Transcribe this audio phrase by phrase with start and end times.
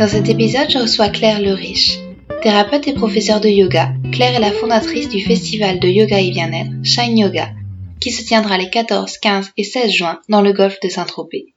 [0.00, 1.98] Dans cet épisode, je reçois Claire Le Riche.
[2.40, 6.70] Thérapeute et professeure de yoga, Claire est la fondatrice du festival de yoga et bien-être
[6.82, 7.50] Shine Yoga,
[8.00, 11.52] qui se tiendra les 14, 15 et 16 juin dans le golfe de Saint-Tropez.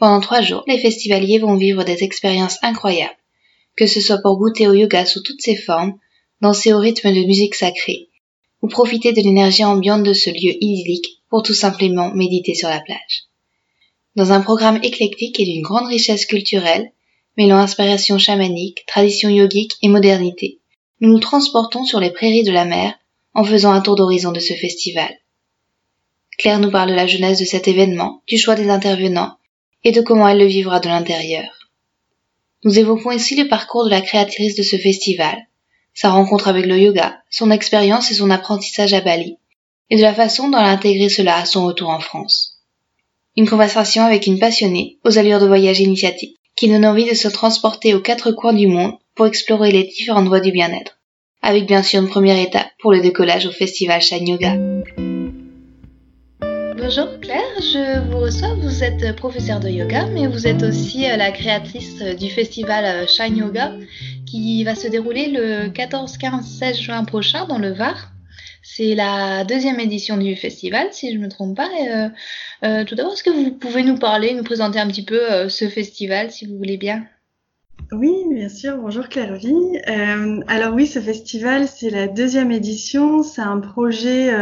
[0.00, 3.14] Pendant trois jours, les festivaliers vont vivre des expériences incroyables,
[3.76, 5.96] que ce soit pour goûter au yoga sous toutes ses formes,
[6.40, 8.08] danser au rythme de musique sacrée,
[8.62, 12.80] ou profiter de l'énergie ambiante de ce lieu idyllique pour tout simplement méditer sur la
[12.80, 13.26] plage.
[14.16, 16.90] Dans un programme éclectique et d'une grande richesse culturelle,
[17.36, 20.58] mêlant inspiration chamanique, tradition yogique et modernité.
[21.00, 22.94] Nous nous transportons sur les prairies de la mer
[23.34, 25.14] en faisant un tour d'horizon de ce festival.
[26.38, 29.36] Claire nous parle de la jeunesse de cet événement, du choix des intervenants
[29.84, 31.70] et de comment elle le vivra de l'intérieur.
[32.64, 35.36] Nous évoquons ici le parcours de la créatrice de ce festival,
[35.94, 39.36] sa rencontre avec le yoga, son expérience et son apprentissage à Bali,
[39.90, 42.62] et de la façon dont elle a intégré cela à son retour en France.
[43.36, 47.28] Une conversation avec une passionnée aux allures de voyage initiatique qui donne envie de se
[47.28, 50.98] transporter aux quatre coins du monde pour explorer les différentes voies du bien-être,
[51.42, 54.56] avec bien sûr une première étape pour le décollage au festival Shine Yoga.
[56.78, 58.54] Bonjour Claire, je vous reçois.
[58.54, 62.84] Vous êtes professeure de yoga, mais vous êtes aussi euh, la créatrice euh, du festival
[62.84, 63.72] euh, Shine Yoga
[64.24, 68.12] qui va se dérouler le 14, 15, 16 juin prochain dans le Var.
[68.68, 71.70] C'est la deuxième édition du festival, si je ne me trompe pas.
[71.80, 71.88] Et,
[72.66, 75.48] euh, tout d'abord, est-ce que vous pouvez nous parler, nous présenter un petit peu euh,
[75.48, 77.06] ce festival, si vous voulez bien?
[77.92, 78.76] Oui, bien sûr.
[78.76, 79.54] Bonjour Claire-Vie.
[79.88, 83.22] Euh, alors oui, ce festival, c'est la deuxième édition.
[83.22, 84.32] C'est un projet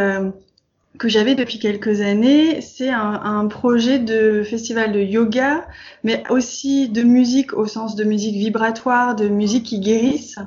[0.98, 2.60] que j'avais depuis quelques années.
[2.62, 5.68] C'est un, un, projet de festival de yoga,
[6.02, 10.38] mais aussi de musique au sens de musique vibratoire, de musique qui guérisse.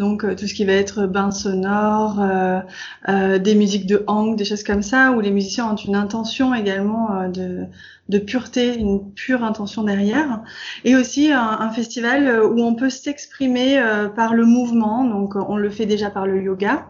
[0.00, 2.60] Donc euh, tout ce qui va être bain sonore, euh,
[3.10, 6.54] euh, des musiques de hang, des choses comme ça, où les musiciens ont une intention
[6.54, 7.66] également de,
[8.08, 10.40] de pureté, une pure intention derrière.
[10.86, 13.78] Et aussi un, un festival où on peut s'exprimer
[14.16, 15.04] par le mouvement.
[15.04, 16.86] Donc on le fait déjà par le yoga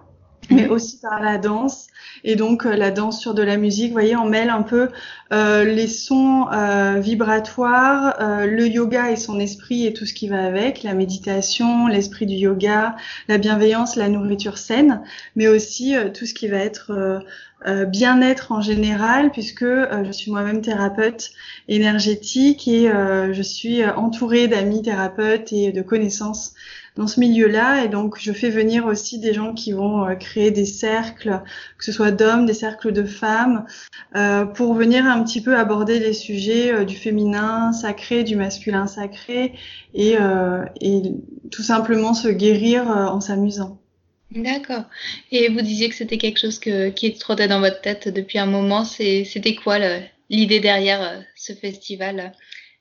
[0.51, 0.71] mais mhm.
[0.71, 1.87] aussi par la danse.
[2.25, 4.89] Et donc euh, la danse sur de la musique, vous voyez, on mêle un peu
[5.33, 10.29] euh, les sons euh, vibratoires, euh, le yoga et son esprit et tout ce qui
[10.29, 12.97] va avec, la méditation, l'esprit du yoga,
[13.29, 15.03] la bienveillance, la nourriture saine,
[15.37, 17.23] mais aussi euh, tout ce qui va être
[17.89, 21.31] bien-être en général, puisque je suis moi-même thérapeute
[21.69, 26.55] énergétique et je suis entourée d'amis thérapeutes et de connaissances
[27.01, 27.83] dans ce milieu-là.
[27.83, 31.41] Et donc, je fais venir aussi des gens qui vont euh, créer des cercles,
[31.79, 33.65] que ce soit d'hommes, des cercles de femmes,
[34.17, 38.87] euh, pour venir un petit peu aborder les sujets euh, du féminin sacré, du masculin
[38.87, 39.55] sacré,
[39.95, 40.17] et,
[41.51, 43.81] tout simplement se guérir en s'amusant.
[44.31, 44.85] D'accord.
[45.33, 48.85] Et vous disiez que c'était quelque chose qui trottait dans votre tête depuis un moment.
[48.85, 49.79] C'était quoi
[50.29, 52.33] l'idée derrière ce festival?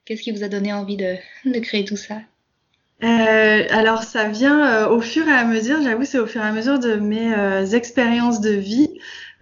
[0.05, 1.15] Qu'est-ce qui vous a donné envie de,
[1.45, 2.19] de créer tout ça?
[3.03, 6.45] Euh, alors ça vient euh, au fur et à mesure, j'avoue c'est au fur et
[6.45, 8.89] à mesure de mes euh, expériences de vie,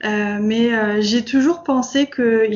[0.06, 2.47] euh, mais j'ai toujours pensé que,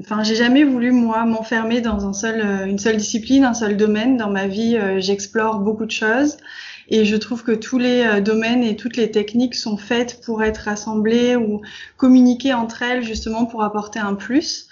[0.00, 4.16] enfin j'ai jamais voulu moi m'enfermer dans un seul, une seule discipline, un seul domaine.
[4.16, 6.36] Dans ma vie, j'explore beaucoup de choses
[6.88, 10.58] et je trouve que tous les domaines et toutes les techniques sont faites pour être
[10.58, 11.62] rassemblées ou
[11.96, 14.66] communiquer entre elles justement pour apporter un plus.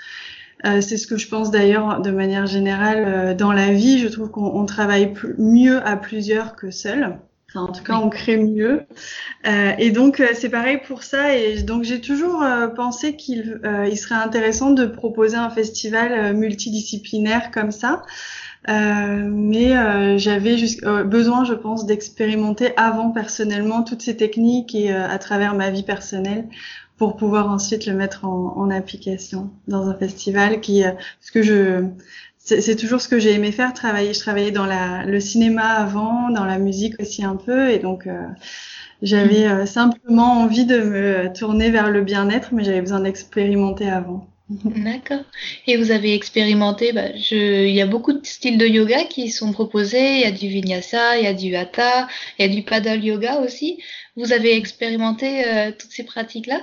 [0.66, 3.98] Euh, c'est ce que je pense d'ailleurs de manière générale euh, dans la vie.
[3.98, 7.18] Je trouve qu'on travaille mieux à plusieurs que seul.
[7.50, 8.82] Enfin, en tout cas, on crée mieux.
[9.46, 11.34] Euh, et donc, euh, c'est pareil pour ça.
[11.34, 12.44] Et donc, j'ai toujours
[12.76, 13.60] pensé qu'il
[13.90, 18.02] il serait intéressant de proposer un festival multidisciplinaire comme ça.
[18.66, 20.56] mais j'avais
[21.04, 26.48] besoin, je pense, d'expérimenter avant personnellement toutes ces techniques et à travers ma vie personnelle
[26.98, 31.42] pour pouvoir ensuite le mettre en, en application dans un festival qui, euh, parce que
[31.42, 31.84] je,
[32.38, 34.12] c'est toujours ce que j'ai aimé faire, travailler.
[34.12, 38.06] Je travaillais dans la, le cinéma avant, dans la musique aussi un peu, et donc
[38.06, 38.26] euh,
[39.00, 44.26] j'avais euh, simplement envie de me tourner vers le bien-être, mais j'avais besoin d'expérimenter avant.
[44.64, 45.24] D'accord.
[45.66, 47.66] Et vous avez expérimenté, bah, je...
[47.66, 50.14] il y a beaucoup de styles de yoga qui sont proposés.
[50.14, 52.08] Il y a du vinyasa, il y a du hatha,
[52.38, 53.78] il y a du paddle yoga aussi.
[54.16, 55.44] Vous avez expérimenté
[55.78, 56.62] toutes ces pratiques-là?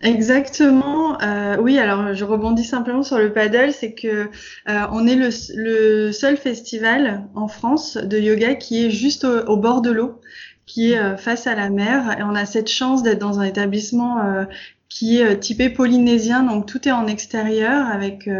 [0.00, 1.20] Exactement.
[1.22, 4.30] Euh, oui, alors je rebondis simplement sur le paddle, c'est que
[4.68, 9.56] euh, on est le, le, seul festival en France de yoga qui est juste au,
[9.56, 10.20] bord de l'eau,
[10.66, 13.42] qui est euh, face à la mer, et on a cette chance d'être dans un
[13.42, 14.44] établissement euh,
[14.88, 18.30] qui est typé polynésien, donc tout est en extérieur avec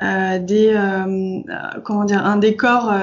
[0.00, 0.76] des
[1.82, 2.94] comment dire un décor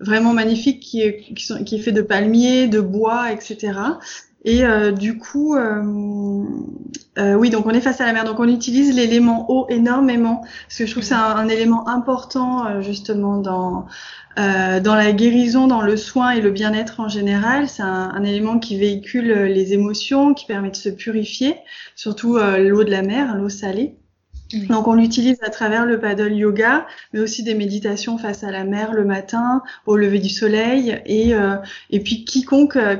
[0.00, 3.72] vraiment magnifique qui est qui est fait de palmiers, de bois, etc.
[4.44, 5.82] Et euh, du coup, euh,
[7.18, 10.40] euh, oui, donc on est face à la mer, donc on utilise l'élément eau énormément,
[10.66, 13.86] parce que je trouve que c'est un, élément important euh, justement dans
[14.38, 17.68] euh, dans la guérison, dans le soin et le bien-être en général.
[17.68, 21.56] C'est un, un, élément qui véhicule les émotions, qui permet de se purifier,
[21.96, 23.96] surtout l'eau de la mer, l'eau salée.
[24.68, 28.64] Donc on l'utilise à travers le paddle yoga, mais aussi des méditations face à la
[28.64, 31.56] mer le matin, au lever du soleil, et euh,
[31.90, 32.96] et puis quiconque, euh,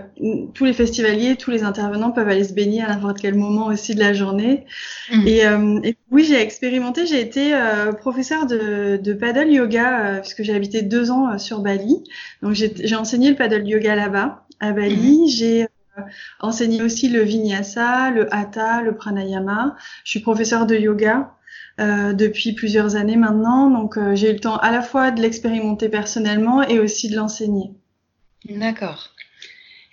[0.54, 3.94] tous les festivaliers, tous les intervenants peuvent aller se baigner à n'importe quel moment aussi
[3.94, 4.64] de la journée.
[5.12, 5.26] Mm.
[5.26, 7.52] Et, euh, et, oui, j'ai expérimenté, j'ai été
[7.98, 12.02] professeur de, de paddle yoga puisque j'ai habité deux ans sur Bali.
[12.43, 15.22] Donc j'ai enseigné le paddle yoga là-bas à Bali.
[15.25, 15.28] Mm.
[15.28, 15.66] J'ai
[16.40, 19.76] enseigné aussi le vinyasa, le hatha, le pranayama.
[20.05, 21.34] Je suis professeur de yoga.
[21.82, 23.69] Euh, depuis plusieurs années maintenant.
[23.69, 27.17] Donc euh, j'ai eu le temps à la fois de l'expérimenter personnellement et aussi de
[27.17, 27.70] l'enseigner.
[28.49, 29.08] D'accord.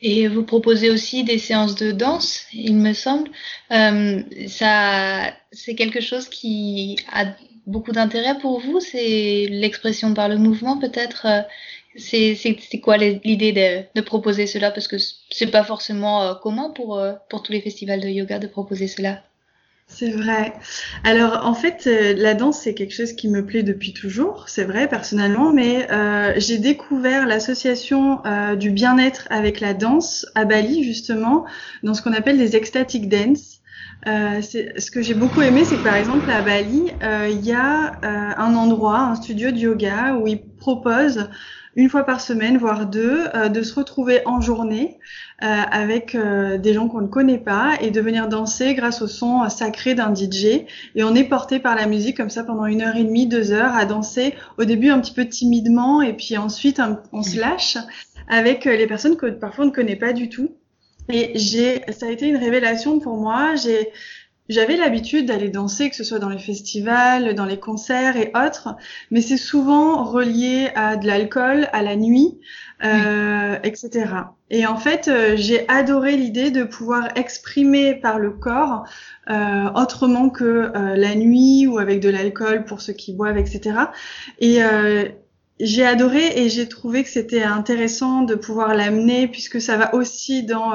[0.02, 3.30] Et vous proposez aussi des séances de danse, il me semble.
[3.72, 7.26] Euh, ça, c'est quelque chose qui a
[7.66, 8.80] beaucoup d'intérêt pour vous.
[8.80, 11.28] C'est l'expression par le mouvement, peut-être.
[11.98, 12.38] C'est,
[12.84, 14.72] quoi l'idée de, proposer cela?
[14.72, 14.98] Parce que
[15.32, 17.02] c'est pas forcément commun pour
[17.44, 19.22] tous les festivals de yoga de proposer cela.
[19.92, 20.54] C'est vrai.
[21.04, 24.64] Alors en fait, euh, la danse c'est quelque chose qui me plaît depuis toujours, c'est
[24.64, 30.84] vrai personnellement, mais euh, j'ai découvert l'association euh, du bien-être avec la danse à Bali
[30.84, 31.46] justement,
[31.84, 33.62] dans ce qu'on appelle des ecstatic dance.
[34.08, 37.52] Euh, ce que j'ai beaucoup aimé, c'est que par exemple à Bali, euh, il y
[37.52, 41.30] a un endroit, un studio de yoga où ils proposent
[41.76, 44.98] une fois par semaine, voire deux, euh, de se retrouver en journée
[45.44, 49.08] euh, avec euh, des gens qu'on ne connaît pas et de venir danser grâce au
[49.08, 50.66] son sacré d'un DJ.
[50.96, 53.52] Et on est porté par la musique comme ça pendant une heure et demie, deux
[53.52, 54.34] heures à danser.
[54.58, 56.82] Au début un petit peu timidement et puis ensuite
[57.12, 57.78] on se lâche
[58.28, 60.52] avec les personnes que parfois on ne connaît pas du tout.
[61.12, 63.56] Et j'ai, ça a été une révélation pour moi.
[63.56, 63.90] J'ai
[64.50, 68.76] j'avais l'habitude d'aller danser, que ce soit dans les festivals, dans les concerts et autres,
[69.12, 72.40] mais c'est souvent relié à de l'alcool, à la nuit,
[72.84, 74.06] euh, etc.
[74.50, 78.86] Et en fait, euh, j'ai adoré l'idée de pouvoir exprimer par le corps
[79.30, 83.76] euh, autrement que euh, la nuit ou avec de l'alcool pour ceux qui boivent, etc.
[84.40, 85.06] Et euh,
[85.60, 90.44] j'ai adoré et j'ai trouvé que c'était intéressant de pouvoir l'amener puisque ça va aussi
[90.44, 90.72] dans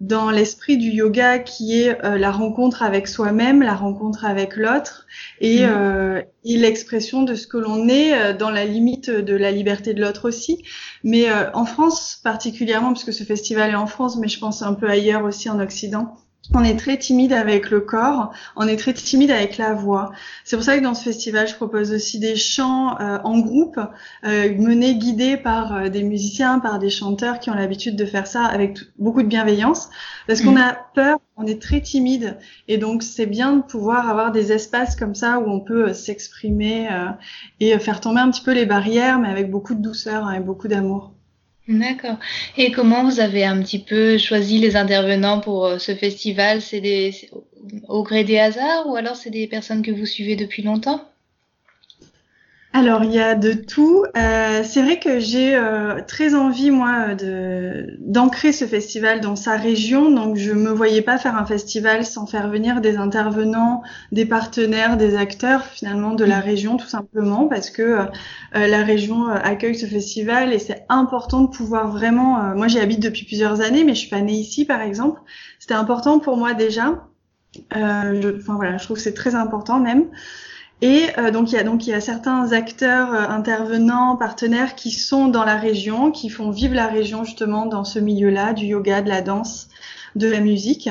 [0.00, 5.06] dans l'esprit du yoga qui est euh, la rencontre avec soi-même, la rencontre avec l'autre
[5.40, 5.70] et, mmh.
[5.70, 9.92] euh, et l'expression de ce que l'on est euh, dans la limite de la liberté
[9.92, 10.64] de l'autre aussi.
[11.04, 14.88] Mais en France particulièrement, puisque ce festival est en France, mais je pense un peu
[14.88, 16.16] ailleurs aussi en Occident,
[16.52, 20.12] on est très timide avec le corps, on est très timide avec la voix.
[20.44, 23.78] C'est pour ça que dans ce festival, je propose aussi des chants euh, en groupe,
[24.24, 28.26] euh, menés, guidés par euh, des musiciens, par des chanteurs qui ont l'habitude de faire
[28.26, 29.90] ça avec beaucoup de bienveillance,
[30.26, 30.58] parce qu'on mm.
[30.58, 32.36] a peur, on est très timide,
[32.68, 36.88] et donc c'est bien de pouvoir avoir des espaces comme ça où on peut s'exprimer
[37.60, 40.40] et faire tomber un petit peu les barrières, mais avec beaucoup de douceur hein, et
[40.40, 41.12] beaucoup d'amour.
[41.70, 42.18] D'accord.
[42.58, 46.60] Et comment vous avez un petit peu choisi les intervenants pour euh, ce festival?
[46.60, 47.30] C'est
[47.88, 51.02] au gré des hasards ou alors c'est des personnes que vous suivez depuis longtemps?
[52.72, 54.04] Alors il y a de tout.
[54.16, 59.56] Euh, c'est vrai que j'ai euh, très envie moi de d'ancrer ce festival dans sa
[59.56, 64.24] région, donc je me voyais pas faire un festival sans faire venir des intervenants, des
[64.24, 66.42] partenaires, des acteurs finalement de la mm.
[66.42, 68.06] région tout simplement parce que euh,
[68.54, 72.54] la région accueille ce festival et c'est important de pouvoir vraiment.
[72.54, 75.20] moi j'y habite depuis plusieurs années, mais je suis pas née ici par exemple.
[75.58, 77.04] C'était important pour moi déjà.
[77.72, 80.04] Je, enfin voilà, je trouve que c'est très important même.
[80.82, 84.74] Et euh, donc il y a donc il y a certains acteurs euh, intervenants, partenaires
[84.74, 88.66] qui sont dans la région, qui font vivre la région justement dans ce milieu-là du
[88.66, 89.68] yoga, de la danse,
[90.16, 90.88] de la musique.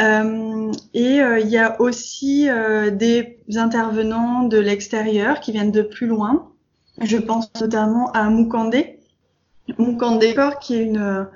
[0.00, 2.48] Euh, et euh, il y a aussi
[2.92, 6.50] des intervenants de l'extérieur qui viennent de plus loin.
[7.00, 8.24] Je pense notamment à
[9.78, 11.26] Mukande, Mukande qui est une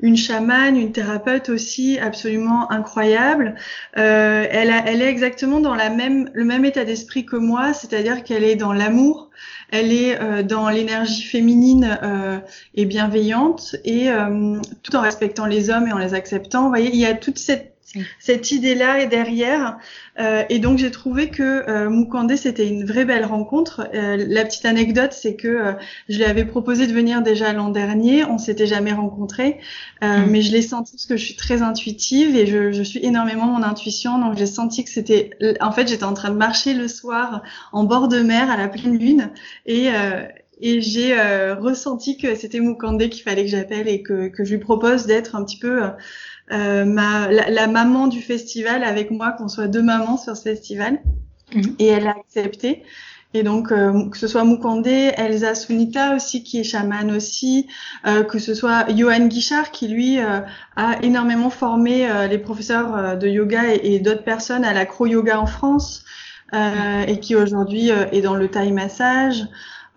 [0.00, 3.54] une chamane, une thérapeute aussi absolument incroyable.
[3.96, 7.72] Euh, elle, a, elle est exactement dans la même, le même état d'esprit que moi,
[7.72, 9.30] c'est-à-dire qu'elle est dans l'amour,
[9.70, 12.38] elle est euh, dans l'énergie féminine euh,
[12.74, 16.64] et bienveillante, et euh, tout en respectant les hommes et en les acceptant.
[16.64, 17.75] Vous voyez, il y a toute cette
[18.18, 19.78] cette idée-là est derrière.
[20.18, 23.88] Euh, et donc j'ai trouvé que euh, Mukande c'était une vraie belle rencontre.
[23.94, 25.72] Euh, la petite anecdote c'est que euh,
[26.08, 29.60] je lui avais proposé de venir déjà l'an dernier, on s'était jamais rencontrés,
[30.02, 30.30] euh, mm.
[30.30, 33.46] mais je l'ai senti parce que je suis très intuitive et je, je suis énormément
[33.46, 36.88] mon intuition, donc j'ai senti que c'était, en fait j'étais en train de marcher le
[36.88, 39.30] soir en bord de mer à la pleine lune
[39.66, 39.88] et
[40.58, 41.14] et j'ai
[41.58, 45.36] ressenti que c'était Mukande qu'il fallait que j'appelle et que, que je lui propose d'être
[45.36, 45.88] un petit peu euh,
[46.50, 51.00] ma, la, maman du festival avec moi, qu'on soit deux mamans sur ce festival.
[51.54, 51.76] Mhm.
[51.78, 52.82] Et elle a accepté.
[53.34, 57.66] Et donc, euh, que ce soit Mukande, Elsa Sunita aussi, qui est chamane aussi,
[58.06, 60.44] euh, que ce soit Johan Guichard, qui lui a
[61.02, 66.04] énormément formé les professeurs de yoga et, et d'autres personnes à l'acro-yoga en France,
[66.54, 69.46] et qui aujourd'hui est dans le Thai massage.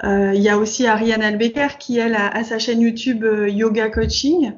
[0.05, 3.89] Euh, il y a aussi Ariane Albecker qui elle a, sa chaîne YouTube euh, Yoga
[3.89, 4.53] Coaching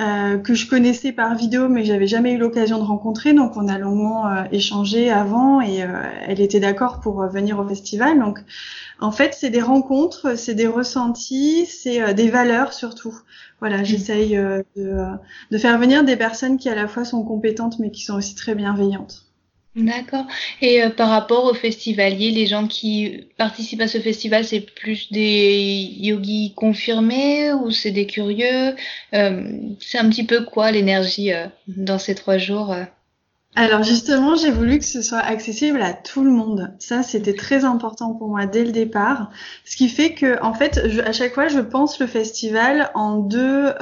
[0.00, 3.34] euh, que je connaissais par vidéo mais j'avais jamais eu l'occasion de rencontrer.
[3.34, 5.84] Donc on a longuement échangé avant et
[6.26, 8.18] elle était d'accord pour venir au festival.
[8.18, 8.38] Donc
[9.00, 13.14] en fait c'est des rencontres c'est des ressentis c'est des valeurs surtout.
[13.60, 14.64] Voilà j'essaye de,
[15.50, 18.34] de faire venir des personnes qui à la fois sont compétentes mais qui sont aussi
[18.34, 19.25] très bienveillantes
[19.76, 20.24] D'accord.
[20.62, 25.12] Et euh, par rapport aux festivaliers, les gens qui participent à ce festival, c'est plus
[25.12, 28.74] des yogis confirmés ou c'est des curieux?
[29.12, 32.74] Euh, C'est un petit peu quoi l'énergie euh, dans ces trois jours
[33.58, 36.74] alors justement, j'ai voulu que ce soit accessible à tout le monde.
[36.78, 39.30] Ça, c'était très important pour moi dès le départ.
[39.64, 43.72] Ce qui fait que, en fait, à chaque fois, je pense le festival en deux,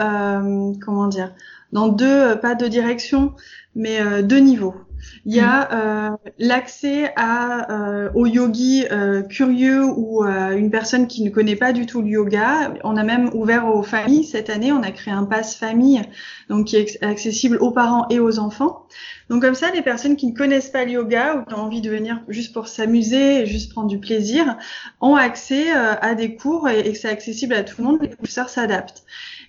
[0.80, 1.34] comment dire,
[1.72, 3.32] dans deux, pas deux directions,
[3.74, 4.76] mais deux niveaux.
[5.24, 5.68] Il y a mm.
[5.72, 11.56] euh, l'accès à euh, aux yogis euh, curieux ou à une personne qui ne connaît
[11.56, 12.74] pas du tout le yoga.
[12.84, 14.72] On a même ouvert aux familles cette année.
[14.72, 16.02] On a créé un pass famille,
[16.48, 18.86] donc qui est accessible aux parents et aux enfants.
[19.30, 21.80] Donc comme ça, les personnes qui ne connaissent pas le yoga ou qui ont envie
[21.80, 24.56] de venir juste pour s'amuser et juste prendre du plaisir
[25.00, 27.98] ont accès à des cours et, c'est accessible à tout le monde.
[28.02, 29.04] Les professeurs s'adaptent.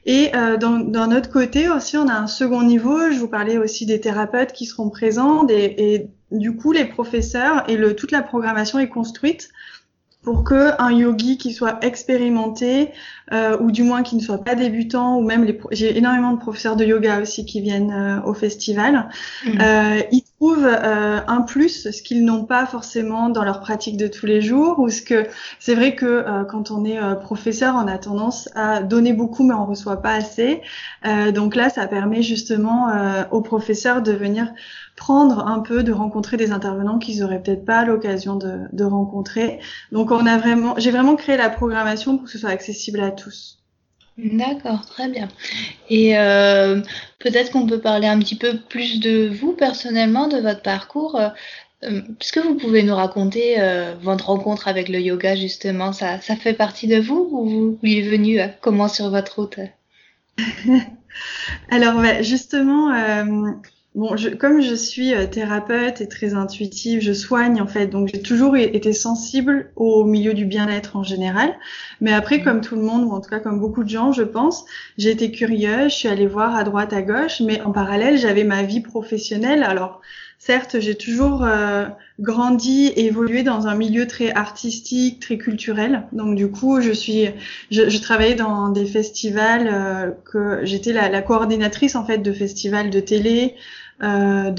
[0.06, 3.12] Et euh, d'un autre côté aussi, on a un second niveau.
[3.12, 7.70] Je vous parlais aussi des thérapeutes qui seront présents et, et du coup, les professeurs
[7.70, 9.50] et le, toute la programmation est construite
[10.26, 12.92] pour que un yogi qui soit expérimenté
[13.32, 16.40] euh, ou du moins qui ne soit pas débutant ou même les j'ai énormément de
[16.40, 19.08] professeurs de yoga aussi qui viennent euh, au festival
[19.46, 19.50] mmh.
[19.62, 24.08] euh, ils trouvent euh, un plus ce qu'ils n'ont pas forcément dans leur pratique de
[24.08, 25.28] tous les jours ou ce que
[25.60, 29.54] c'est vrai que euh, quand on est professeur on a tendance à donner beaucoup mais
[29.54, 30.62] on reçoit pas assez
[31.34, 32.88] donc là ça permet justement
[33.30, 34.48] aux professeurs de venir
[34.96, 39.60] prendre un peu, de rencontrer des intervenants qu'ils auraient peut-être pas l'occasion de, de, rencontrer.
[39.92, 43.12] Donc on a vraiment, j'ai vraiment créé la programmation pour que ce soit accessible à
[43.12, 43.60] tous.
[44.18, 45.28] D'accord, très bien.
[45.90, 46.82] Et euh,
[47.20, 51.20] peut-être qu'on peut parler un petit peu plus de vous personnellement, de votre parcours.
[51.20, 51.30] Euh,
[52.22, 55.92] Est-ce que vous pouvez nous raconter euh, votre rencontre avec le yoga justement?
[55.92, 59.42] Ça, ça fait partie de vous ou vous, vous est venu euh, comment sur votre
[59.42, 59.60] route?
[61.70, 63.52] Alors bah, justement, euh,
[63.96, 68.10] Bon, je, comme je suis euh, thérapeute et très intuitive, je soigne en fait, donc
[68.14, 71.56] j'ai toujours été sensible au milieu du bien-être en général.
[72.02, 74.24] Mais après, comme tout le monde, ou en tout cas comme beaucoup de gens, je
[74.24, 74.66] pense,
[74.98, 78.44] j'ai été curieuse, je suis allée voir à droite, à gauche, mais en parallèle, j'avais
[78.44, 79.64] ma vie professionnelle.
[79.64, 80.02] Alors,
[80.40, 81.86] certes, j'ai toujours euh,
[82.20, 86.04] grandi et évolué dans un milieu très artistique, très culturel.
[86.12, 87.30] Donc du coup, je suis,
[87.72, 92.32] je, je travaillais dans des festivals euh, que j'étais la, la, coordinatrice en fait de
[92.32, 93.56] festivals de télé,
[94.02, 94.06] de,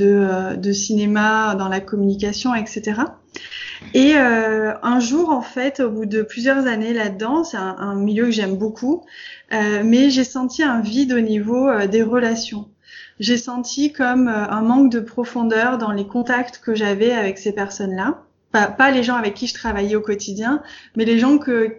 [0.07, 3.03] euh, de, cinéma, dans la communication, etc.
[3.95, 7.95] Et euh, un jour, en fait, au bout de plusieurs années là-dedans, c'est un, un,
[7.95, 9.05] milieu que j'aime beaucoup,
[9.53, 12.69] euh, mais j'ai senti un vide au niveau euh, des relations.
[13.19, 18.23] J'ai senti comme un manque de profondeur dans les contacts que j'avais avec ces personnes-là.
[18.53, 20.63] Pas, pas les gens avec qui je travaillais au quotidien,
[20.97, 21.79] mais les gens que,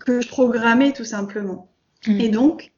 [0.00, 1.70] que je programmais tout simplement.
[2.06, 2.20] Mmh.
[2.20, 2.73] Et donc,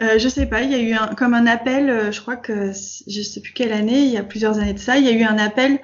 [0.00, 2.72] euh, je sais pas, il y a eu comme un appel, euh, je crois que
[2.72, 5.12] je sais plus quelle année, il y a plusieurs années de ça, il y a
[5.12, 5.80] eu un appel.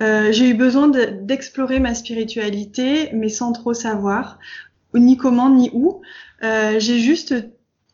[0.00, 4.38] Euh, j'ai eu besoin d'explorer ma spiritualité, mais sans trop savoir
[4.94, 6.00] ni comment ni où.
[6.42, 7.34] Euh, j'ai juste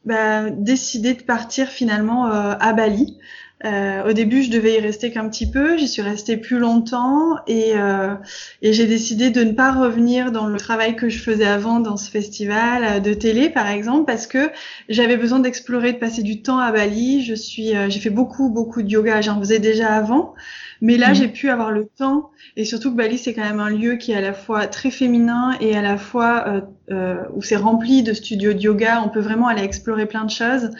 [0.04, 3.18] bah, décidé de partir finalement à Bali.
[3.64, 5.76] Euh, au début, je devais y rester qu'un petit peu.
[5.76, 8.14] J'y suis restée plus longtemps et, euh,
[8.60, 11.96] et j'ai décidé de ne pas revenir dans le travail que je faisais avant dans
[11.96, 14.50] ce festival euh, de télé, par exemple, parce que
[14.88, 17.24] j'avais besoin d'explorer, de passer du temps à Bali.
[17.24, 19.20] Je suis, euh, j'ai fait beaucoup, beaucoup de yoga.
[19.20, 20.34] J'en faisais déjà avant,
[20.82, 23.70] Mais là, j'ai pu avoir le temps et surtout que Bali, c'est quand même un
[23.70, 26.60] lieu qui est à la fois très féminin et à la fois euh,
[26.90, 29.02] euh, où c'est rempli de studios de yoga.
[29.02, 30.70] On peut vraiment aller explorer plein de choses.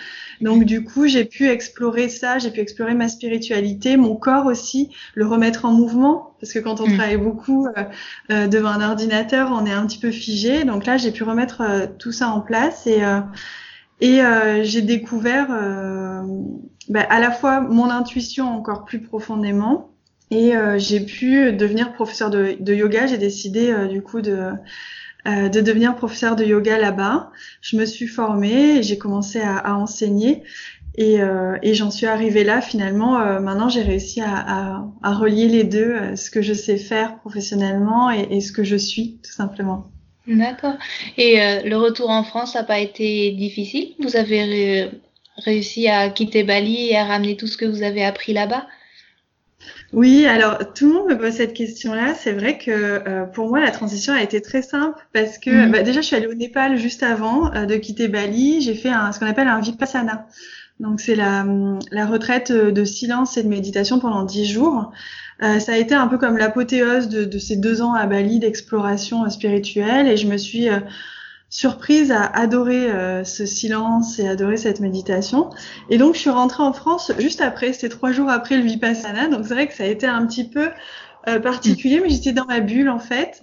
[0.42, 4.90] Donc du coup, j'ai pu explorer ça, j'ai pu explorer ma spiritualité, mon corps aussi,
[5.14, 6.96] le remettre en mouvement parce que quand on mm.
[6.96, 7.84] travaille beaucoup euh,
[8.32, 10.64] euh, devant un ordinateur, on est un petit peu figé.
[10.64, 13.00] Donc là, j'ai pu remettre euh, tout ça en place et
[14.00, 14.20] et
[14.64, 15.46] j'ai découvert
[16.88, 19.91] bah, à la fois mon intuition encore plus profondément
[20.32, 23.06] et j'ai pu devenir professeur de, de yoga.
[23.06, 24.52] J'ai décidé du coup de
[25.28, 27.30] euh, de devenir professeur de yoga là-bas.
[27.60, 30.42] Je me suis formée, j'ai commencé à, à, enseigner
[30.96, 33.20] et, euh, et j'en suis arrivée là finalement.
[33.20, 36.76] Euh, maintenant, j'ai réussi à, à, à, relier les deux, euh, ce que je sais
[36.76, 39.92] faire professionnellement et, et ce que je suis tout simplement.
[40.26, 40.74] D'accord.
[41.16, 43.94] Et le retour en France n'a pas été difficile?
[43.98, 44.88] Vous avez
[45.36, 48.66] réussi à quitter Bali et à ramener tout ce que vous avez appris là-bas?
[49.92, 52.14] Oui, alors tout le monde me pose cette question-là.
[52.14, 55.72] C'est vrai que euh, pour moi, la transition a été très simple parce que mhm.
[55.72, 58.62] bah, déjà, je suis allée au Népal juste avant euh, de quitter Bali.
[58.62, 60.26] J'ai fait un, ce qu'on appelle un vipassana.
[60.80, 61.46] Donc c'est la,
[61.90, 64.92] la retraite de silence et de méditation pendant dix jours.
[65.42, 68.38] Euh, ça a été un peu comme l'apothéose de, de, ces deux ans à Bali
[68.38, 70.68] d'exploration spirituelle et je me suis
[71.52, 75.50] surprise à adorer euh, ce silence et adorer cette méditation.
[75.90, 79.28] Et donc, je suis rentrée en France juste après, c'était trois jours après le Vipassana.
[79.28, 80.70] Donc, c'est vrai que ça a été un petit peu
[81.28, 83.42] euh, particulier, mais j'étais dans ma bulle en fait.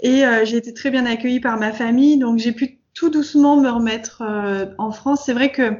[0.00, 2.16] Et euh, j'ai été très bien accueillie par ma famille.
[2.16, 4.22] Donc, j'ai pu tout doucement me remettre
[4.78, 5.22] en France.
[5.26, 5.72] C'est vrai que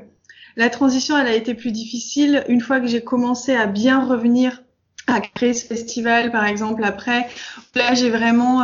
[0.57, 4.63] la transition, elle a été plus difficile une fois que j'ai commencé à bien revenir
[5.07, 7.29] à créer ce festival, par exemple, après.
[7.75, 8.63] Là, j'ai vraiment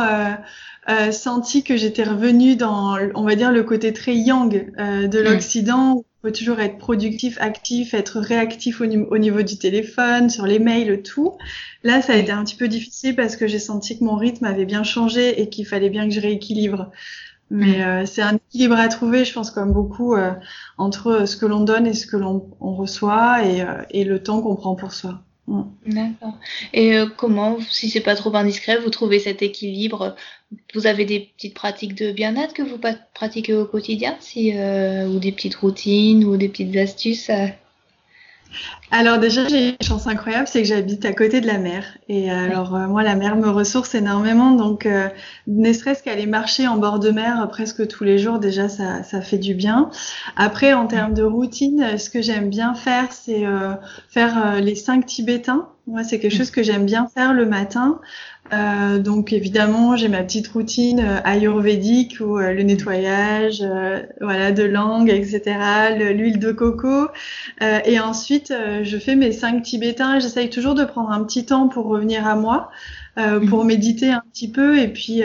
[0.89, 5.19] euh, senti que j'étais revenue dans, on va dire, le côté très yang euh, de
[5.19, 5.23] mm.
[5.23, 5.95] l'Occident.
[5.95, 10.45] Où il faut toujours être productif, actif, être réactif au, au, niveau du téléphone, sur
[10.45, 11.33] les mails, tout.
[11.83, 14.45] Là, ça a été un petit peu difficile parce que j'ai senti que mon rythme
[14.45, 16.91] avait bien changé et qu'il fallait bien que je rééquilibre.
[17.49, 17.81] Mais mm.
[17.81, 20.31] euh, c'est un équilibre à trouver, je pense, comme beaucoup, euh,
[20.77, 24.41] entre ce que l'on donne et ce que l'on reçoit et, euh, et le temps
[24.41, 25.21] qu'on prend pour soi.
[25.47, 26.37] D'accord.
[26.73, 30.15] Et euh, comment, si c'est pas trop indiscret, vous trouvez cet équilibre
[30.73, 32.79] Vous avez des petites pratiques de bien-être que vous
[33.13, 37.29] pratiquez au quotidien, si euh, ou des petites routines ou des petites astuces
[38.91, 41.83] alors déjà, j'ai une chance incroyable, c'est que j'habite à côté de la mer.
[42.07, 45.09] Et alors euh, moi, la mer me ressource énormément, donc euh,
[45.47, 49.03] ne serait-ce qu'aller marcher en bord de mer euh, presque tous les jours, déjà ça,
[49.03, 49.89] ça fait du bien.
[50.37, 53.43] Après, en termes de routine, ce que j'aime bien faire, c'est
[54.09, 55.67] faire les cinq Tibétains.
[55.87, 57.99] Moi, c'est quelque chose que j'aime bien faire le matin.
[58.53, 64.51] Euh, donc évidemment, j'ai ma petite routine euh, ayurvédique ou euh, le nettoyage, euh, voilà,
[64.51, 65.41] de langue, etc.,
[66.13, 67.07] l'huile de coco.
[67.61, 68.53] et ensuite,
[68.83, 70.19] je fais mes cinq tibétains.
[70.19, 72.69] J'essaye toujours de prendre un petit temps pour revenir à moi.
[73.49, 73.67] pour mhm.
[73.67, 75.23] méditer un petit peu et puis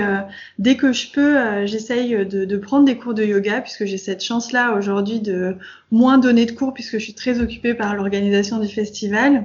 [0.61, 4.23] dès que je peux j'essaye de, de, prendre des cours de yoga puisque j'ai cette
[4.23, 5.57] chance là aujourd'hui de
[5.91, 9.45] moins donner de cours puisque je suis très occupée par l'organisation du festival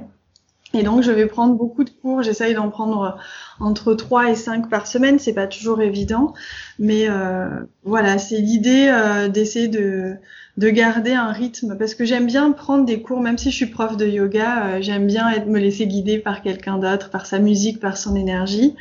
[0.78, 2.22] et donc, je vais prendre beaucoup de cours.
[2.22, 3.18] J'essaye d'en prendre
[3.60, 5.18] entre 3 et 5 par semaine.
[5.18, 6.34] C'est pas toujours évident.
[6.78, 7.48] Mais euh,
[7.84, 10.18] voilà, c'est l'idée euh, d'essayer de,
[10.56, 11.76] de garder un rythme.
[11.78, 14.78] Parce que j'aime bien prendre des cours, même si je suis prof de yoga, euh,
[14.80, 18.74] j'aime bien être, me laisser guider par quelqu'un d'autre, par sa musique, par son énergie.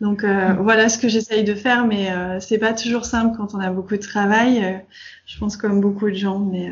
[0.00, 0.62] Donc euh, mm.
[0.62, 3.70] voilà ce que j'essaye de faire, mais euh, c'est pas toujours simple quand on a
[3.70, 4.82] beaucoup de travail.
[5.26, 6.70] je pense comme beaucoup de gens, mais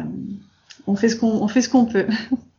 [0.87, 2.07] on fait ce qu'on on fait ce qu'on peut.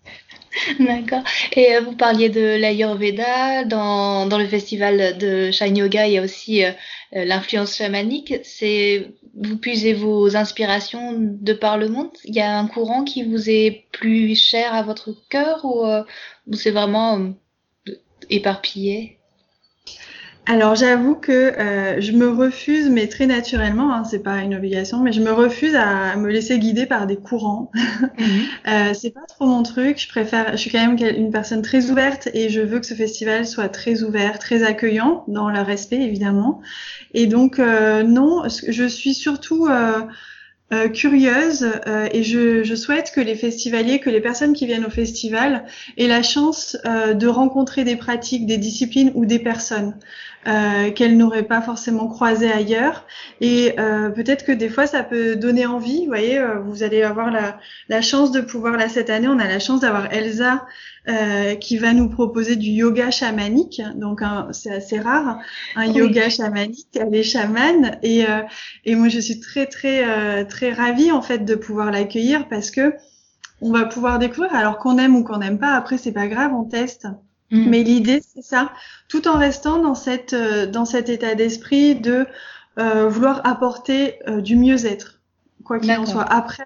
[0.80, 1.24] D'accord.
[1.54, 3.66] Et euh, vous parliez de l'Ayurveda.
[3.66, 6.72] Dans, dans le festival de Shine Yoga, il y a aussi euh,
[7.16, 8.36] euh, l'influence chamanique.
[8.44, 12.12] C'est vous puisez vos inspirations de par le monde?
[12.26, 15.86] Il y a un courant qui vous est plus cher à votre cœur ou,
[16.48, 17.34] ou c'est vraiment
[18.30, 19.18] éparpillé?
[20.46, 25.00] Alors j'avoue que euh, je me refuse, mais très naturellement, hein, c'est pas une obligation,
[25.00, 27.72] mais je me refuse à me laisser guider par des courants.
[28.20, 28.28] Mhm.
[28.68, 30.00] euh, c'est pas trop mon truc.
[30.00, 32.94] Je préfère, je suis quand même une personne très ouverte et je veux que ce
[32.94, 36.62] festival soit très ouvert, très accueillant, dans le respect évidemment.
[37.14, 40.02] Et donc euh, non, je suis surtout euh,
[40.74, 44.86] euh, curieuse euh, et je, je, souhaite que les festivaliers, que les personnes qui viennent
[44.86, 45.66] au festival
[45.98, 49.96] aient la chance euh, de rencontrer des pratiques, des disciplines ou des personnes
[50.96, 53.06] qu'elles n'auraient pas forcément croisées ailleurs.
[53.42, 53.76] Et
[54.16, 56.02] peut-être que des fois, ça peut donner envie.
[56.02, 57.58] Vous voyez, vous allez avoir la,
[57.90, 60.66] la, chance de pouvoir, là, cette année, on a la chance d'avoir Elsa
[61.10, 63.82] euh, qui va nous proposer du yoga chamanique.
[63.96, 65.38] Donc c'est assez rare,
[65.76, 66.88] un yoga chamanique.
[66.96, 68.42] Elle est chamane et euh,
[68.86, 72.72] et moi je suis très très euh, très ravie en fait de pouvoir l'accueillir parce
[72.72, 72.94] que
[73.60, 75.74] on va pouvoir découvrir alors qu'on aime ou qu'on n'aime pas.
[75.74, 77.06] Après c'est pas grave, on teste.
[77.54, 77.70] Mm.
[77.70, 78.74] Mais l'idée, c'est ça,
[79.08, 82.26] tout en restant dans cette dans cet état d'esprit de
[82.76, 85.22] vouloir apporter du mieux-être,
[85.64, 86.24] quoi qu'il en soit.
[86.24, 86.66] Après,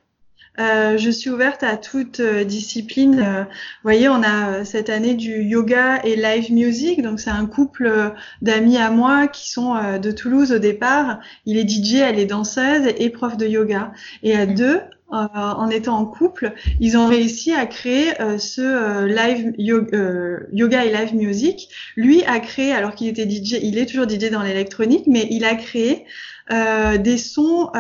[0.60, 3.20] euh, je suis ouverte à toute euh, discipline.
[3.20, 7.02] Euh, vous voyez, on a cette année du yoga et live music.
[7.02, 11.20] Donc c'est un couple d'amis à moi qui sont de Toulouse au départ.
[11.46, 13.92] Il est DJ, elle est danseuse et prof de yoga.
[14.24, 14.56] Et à mm.
[14.56, 21.16] deux, en étant en couple, ils ont réussi à créer ce live yoga, et live
[21.16, 21.70] music.
[21.96, 25.46] Lui a créé, alors qu'il était DJ, il est toujours DJ dans l'électronique, mais il
[25.46, 26.06] a créé
[26.50, 27.72] des sons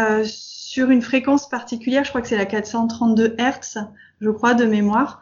[0.78, 3.80] sur une fréquence particulière, je crois que c'est la 432 Hertz,
[4.22, 5.22] je crois, de mémoire.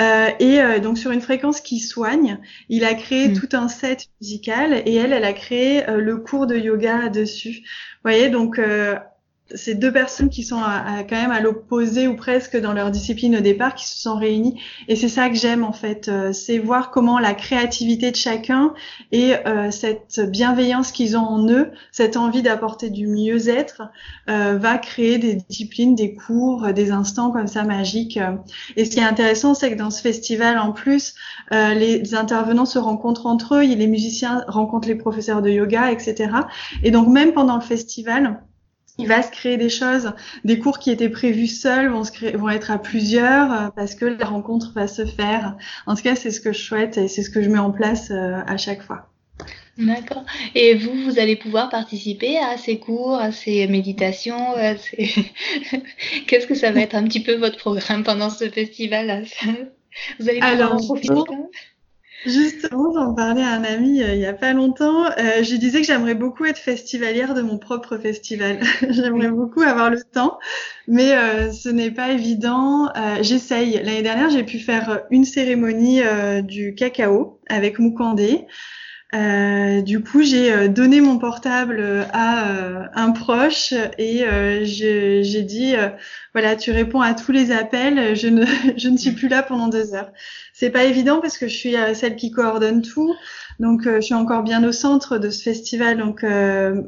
[0.00, 2.38] Euh, et euh, donc sur une fréquence qui soigne,
[2.68, 3.34] il a créé mm.
[3.34, 7.60] tout un set musical et elle, elle a créé euh, le cours de yoga dessus.
[7.60, 8.60] Vous voyez, donc
[9.52, 13.36] c'est deux personnes qui sont à, quand même à l'opposé ou presque dans leur discipline
[13.36, 14.58] au départ qui se sont réunies.
[14.88, 18.72] Et c'est ça que j'aime en fait euh, c'est voir comment la créativité de chacun
[19.12, 23.82] et euh, cette bienveillance qu'ils ont en eux cette envie d'apporter du mieux-être
[24.30, 28.18] euh, va créer des disciplines des cours des instants comme ça magiques
[28.76, 31.14] et ce qui est intéressant c'est que dans ce festival en plus
[31.50, 36.30] les intervenants se rencontrent entre eux les musiciens rencontrent les professeurs de yoga etc
[36.82, 38.40] et donc même pendant le festival
[38.98, 40.12] il va se créer des choses,
[40.44, 43.94] des cours qui étaient prévus seuls vont, se créer, vont être à plusieurs euh, parce
[43.94, 45.56] que la rencontre va se faire.
[45.86, 47.72] En tout cas, c'est ce que je souhaite et c'est ce que je mets en
[47.72, 49.10] place euh, à chaque fois.
[49.76, 50.24] D'accord.
[50.54, 54.54] Et vous, vous allez pouvoir participer à ces cours, à ces méditations.
[56.28, 59.24] Qu'est-ce que ça va être un petit peu votre programme pendant ce festival
[60.20, 61.12] Vous allez pouvoir en profiter?
[62.24, 65.04] Justement, j'en parlais à un ami euh, il y a pas longtemps.
[65.18, 68.60] Euh, je lui disais que j'aimerais beaucoup être festivalière de mon propre festival.
[68.88, 70.38] j'aimerais beaucoup avoir le temps,
[70.86, 72.88] mais euh, ce n'est pas évident.
[72.96, 73.74] Euh, J'essaye.
[73.74, 78.46] L'année dernière, j'ai pu faire une cérémonie euh, du cacao avec Moukandé.
[79.14, 84.24] Euh, du coup, j'ai donné mon portable à un proche et
[84.64, 85.74] j'ai dit
[86.34, 88.16] voilà, tu réponds à tous les appels.
[88.16, 88.44] Je ne,
[88.76, 90.10] je ne suis plus là pendant deux heures.
[90.56, 93.12] C'est pas évident parce que je suis euh, celle qui coordonne tout,
[93.58, 95.98] donc euh, je suis encore bien au centre de ce festival.
[95.98, 96.82] Donc euh,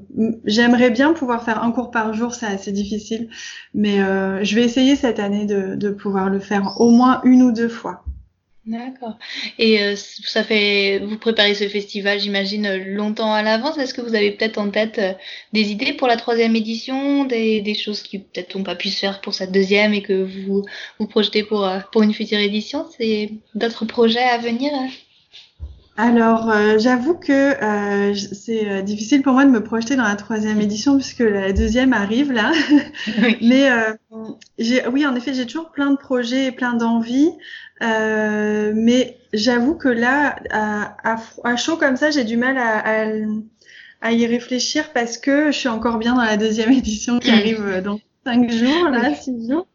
[0.45, 3.29] j'aimerais bien pouvoir faire un cours par jour, c'est assez difficile,
[3.75, 3.99] mais
[4.45, 7.69] je vais essayer cette année de, de pouvoir le faire au moins une ou deux
[7.69, 8.06] fois.
[8.66, 9.16] D'accord.
[9.61, 13.79] Et euh, ça fait, vous préparez ce festival, j'imagine, longtemps à l'avance.
[13.79, 15.12] Est-ce que vous avez peut-être en tête euh,
[15.52, 19.35] des idées pour la troisième édition, des, choses qui peut-être pas pu se faire pour
[19.35, 20.64] cette deuxième et que vous
[20.98, 22.87] vous projetez pour, euh, pour une future édition?
[22.98, 24.72] C'est d'autres projets à venir
[25.97, 27.55] alors, j'avoue que
[28.15, 32.33] c'est difficile pour moi de me projeter dans la troisième édition puisque la deuxième arrive
[32.33, 32.53] là.
[33.41, 33.71] Mais
[34.93, 37.31] oui, en effet, j'ai toujours plein de projets et plein d'envies.
[37.83, 42.83] Euh, mais j'avoue que là, à, à, chaud comme ça, j'ai du mal à,
[44.01, 47.35] à, y réfléchir parce que je suis encore bien dans la deuxième édition qui mm.
[47.35, 49.67] arrive dans cinq jours, là, six jours.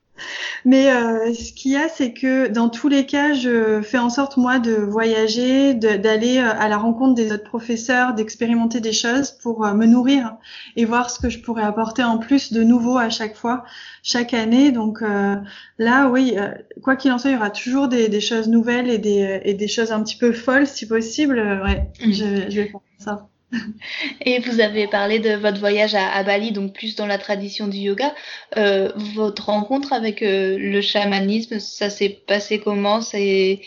[0.66, 4.10] Mais euh, ce qu'il y a, c'est que dans tous les cas, je fais en
[4.10, 9.32] sorte moi de voyager, d'aller euh, à la rencontre des autres professeurs, d'expérimenter des choses
[9.32, 10.36] pour euh, me nourrir
[10.76, 13.64] et voir ce que je pourrais apporter en plus de nouveau à chaque fois,
[14.04, 14.72] chaque année.
[14.72, 15.36] Donc euh,
[15.80, 16.36] là, oui,
[16.84, 19.54] quoi qu'il en soit, il y aura toujours des, des choses nouvelles et des, et
[19.54, 21.38] des choses un petit peu folles, si possible.
[21.38, 22.12] ouais, mmh.
[22.12, 23.31] je, je vais faire ça.
[24.22, 27.78] Et vous avez parlé de votre voyage à, Bali, donc plus dans la tradition du
[27.78, 28.14] yoga.
[28.58, 33.02] Euh, votre rencontre avec euh, le chamanisme, ça s'est passé comment?
[33.02, 33.60] Si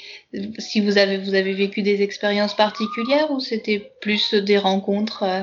[0.80, 5.42] vous avez vous avez vécu des expériences particulières ou c'était plus des rencontres euh?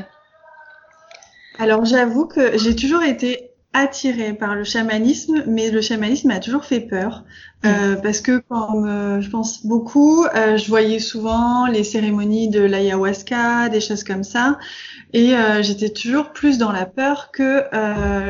[1.59, 6.65] Alors j'avoue que j'ai toujours été attirée par le chamanisme, mais le chamanisme m'a toujours
[6.65, 7.23] fait peur.
[7.63, 8.01] Euh, mm.
[8.01, 13.69] parce que comme euh, je pense beaucoup, euh, je voyais souvent les cérémonies de l'ayahuasca,
[13.69, 14.57] des choses comme ça,
[15.13, 17.63] et euh, j'étais toujours plus dans la peur que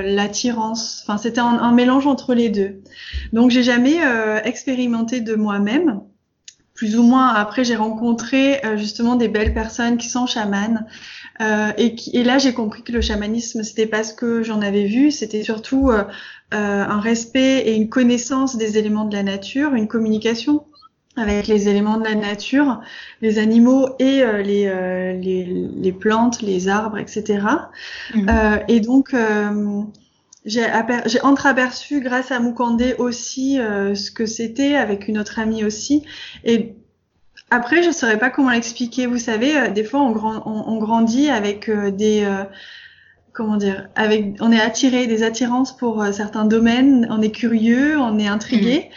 [0.03, 1.03] l'attirance.
[1.03, 2.81] Enfin, c'était un, un, mélange entre les deux.
[3.33, 3.99] Donc, j'ai jamais
[4.43, 6.01] expérimenté de moi-même.
[6.73, 7.27] Plus ou moins.
[7.27, 10.87] Après, j'ai rencontré justement des belles personnes qui sont chamanes
[11.41, 14.85] euh, et, et, là, j'ai compris que le chamanisme, c'était pas ce que j'en avais
[14.85, 16.03] vu, c'était surtout euh,
[16.53, 20.65] euh, un respect et une connaissance des éléments de la nature, une communication
[21.17, 22.79] avec les éléments de la nature,
[23.21, 27.45] les animaux et les, les, les, plantes, les arbres, etc.
[28.15, 28.29] Mmh.
[28.69, 29.13] et donc,
[30.45, 36.05] j'ai entreaperçu grâce à Mukande aussi ce que c'était avec une autre amie aussi.
[36.45, 36.75] Et
[37.51, 39.05] après, je saurais pas comment l'expliquer.
[39.05, 42.43] Vous savez, euh, des fois, on, grand, on, grandit avec euh, des euh,
[43.33, 47.07] comment dire, avec, on est attiré des attirances pour certains domaines.
[47.09, 48.89] On est curieux, on est intrigué.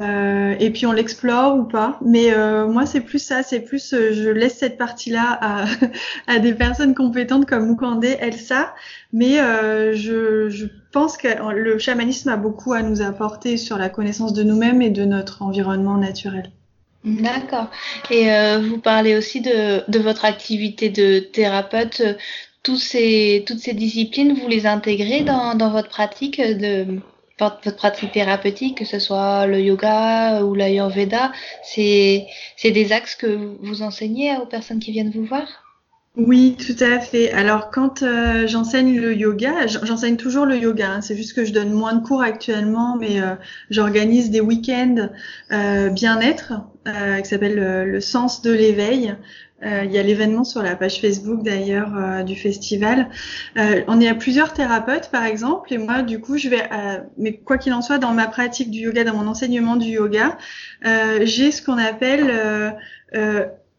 [0.00, 1.98] Euh, et puis on l'explore ou pas.
[2.04, 5.64] Mais euh, moi, c'est plus ça, c'est plus euh, je laisse cette partie-là à,
[6.28, 8.74] à, des personnes compétentes comme Mukande, Elsa.
[9.12, 13.88] Mais euh, je, je, pense que le chamanisme a beaucoup à nous apporter sur la
[13.88, 16.50] connaissance de nous-mêmes et de notre environnement naturel.
[17.08, 17.68] D'accord.
[18.10, 22.02] Et euh, vous parlez aussi de, votre activité de thérapeute.
[22.62, 27.00] Toutes ces disciplines, vous les intégrez dans, votre pratique de
[27.40, 32.26] votre pratique thérapeutique, que ce soit le yoga ou l'ayurveda, c'est
[32.64, 35.46] des axes que vous enseignez aux personnes qui viennent vous voir?
[36.16, 37.30] Oui, tout à fait.
[37.30, 40.94] Alors quand euh, j'enseigne le yoga, j'enseigne toujours le yoga.
[40.94, 41.00] Hein.
[41.00, 43.36] c'est juste que je donne moins de cours actuellement, mais euh,
[43.70, 45.08] j'organise des week-ends
[45.92, 46.54] bien-être
[46.86, 49.14] euh, qui s'appelle le, sens de l'éveil.
[49.62, 53.08] il y a l'événement sur la page Facebook d'ailleurs du festival.
[53.56, 56.62] on est à plusieurs thérapeutes par exemple, et moi du coup je vais,
[57.16, 60.38] mais quoi qu'il en soit, dans ma pratique du yoga, dans mon enseignement du yoga,
[61.22, 62.76] j'ai ce qu'on appelle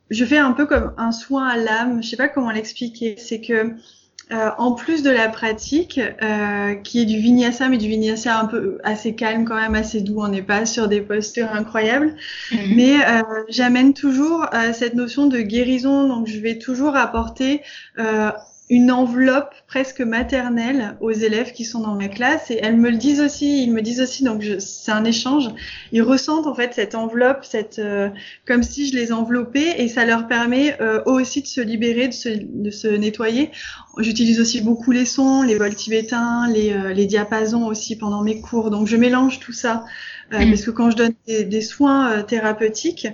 [0.10, 2.02] je fais un peu comme un soin à l'âme.
[2.04, 3.16] Je sais pas comment l'expliquer.
[3.18, 3.76] C'est que
[4.32, 8.46] euh, en plus de la pratique, euh, qui est du vinyasa, mais du vinyasa un
[8.46, 12.16] peu assez calme quand même, assez doux, on n'est pas sur des postures incroyables,
[12.52, 12.76] mhm.
[12.76, 17.64] mais euh, j'amène toujours euh, cette notion de guérison, donc je vais toujours apporter
[17.98, 18.30] euh,
[18.70, 22.98] une enveloppe presque maternelle aux élèves qui sont dans ma classe et elles me le
[22.98, 25.50] disent aussi, ils me disent aussi donc c'est un échange,
[25.92, 28.10] ils ressentent en fait cette enveloppe, cette euh,
[28.46, 32.14] comme si je les enveloppais et ça leur permet euh, aussi de se libérer, de
[32.14, 33.50] se, de se nettoyer.
[33.98, 38.40] J'utilise aussi beaucoup les sons, les vols tibétains, les, euh, les diapasons aussi pendant mes
[38.40, 39.84] cours, donc je mélange tout ça.
[40.34, 43.08] Euh, parce que quand je donne des, des soins euh, thérapeutiques,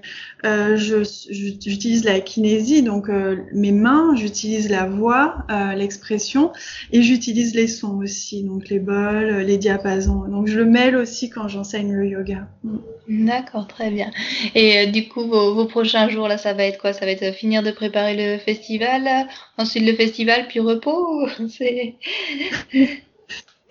[0.46, 3.08] euh, j'utilise la kinésie, donc
[3.54, 6.52] mes mains, j'utilise la voix, l'expression,
[6.92, 10.28] et j'utilise les sons aussi, donc les bols, les diapasons.
[10.28, 12.48] Donc je le mêle aussi quand j'enseigne le yoga.
[12.64, 12.78] Mm.
[13.08, 14.10] D'accord, très bien.
[14.56, 16.92] Et du coup, vos, vos, prochains jours là, ça va être quoi?
[16.92, 21.28] Ça va être finir de préparer le festival, ensuite le festival, puis repos.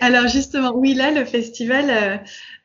[0.00, 2.22] Alors justement, oui, là, le festival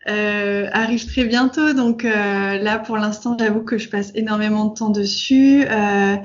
[0.08, 1.74] euh, arrive très bientôt.
[1.74, 5.66] Donc euh, là, pour l'instant, j'avoue que je passe énormément de temps dessus.
[5.70, 6.16] Euh,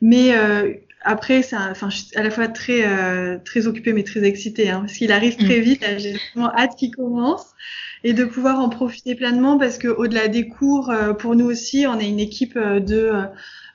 [0.00, 4.04] mais euh, après, c'est enfin, je suis à la fois très euh, très occupée mais
[4.04, 5.62] très excitée, hein, parce qu'il arrive très mm.
[5.62, 5.84] vite.
[5.98, 7.46] J'ai vraiment hâte qu'il commence
[8.02, 11.98] et de pouvoir en profiter pleinement parce que au-delà des cours, pour nous aussi, on
[11.98, 13.12] est une équipe de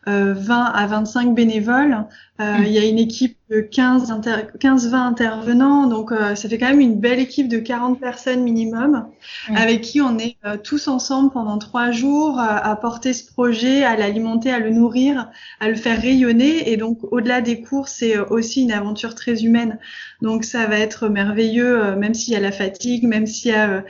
[0.10, 2.06] 20 à 25 bénévoles.
[2.40, 2.64] Euh, mm.
[2.66, 7.00] Il y a une équipe de 15-20 intervenants, donc euh, ça fait quand même une
[7.00, 9.08] belle équipe de 40 personnes minimum,
[9.50, 9.58] mm.
[9.58, 13.98] avec qui on est euh, tous ensemble pendant trois jours à porter ce projet, à
[13.98, 16.72] l'alimenter, à le nourrir, à le faire rayonner.
[16.72, 19.80] Et donc au-delà des cours, c'est aussi une aventure très humaine.
[20.22, 23.84] Donc ça va être merveilleux, même s'il y a la fatigue, même s'il y a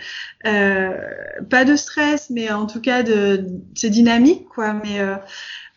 [1.50, 4.74] pas de stress, mais en tout cas de c'est dynamique, quoi.
[4.74, 5.16] Mais euh,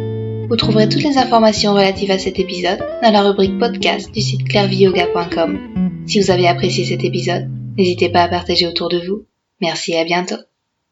[0.49, 4.47] Vous trouverez toutes les informations relatives à cet épisode dans la rubrique podcast du site
[4.47, 5.59] clairviyoga.com.
[6.07, 9.27] Si vous avez apprécié cet épisode, N'hésitez pas à partager autour de vous.
[9.61, 10.46] Merci et à bientôt.